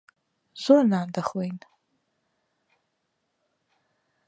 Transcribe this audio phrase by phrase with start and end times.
[0.63, 1.57] زۆر نان دەخۆین.